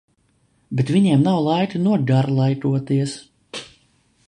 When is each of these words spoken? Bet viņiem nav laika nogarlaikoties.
Bet 0.79 0.89
viņiem 0.95 1.25
nav 1.27 1.37
laika 1.49 1.83
nogarlaikoties. 1.83 3.17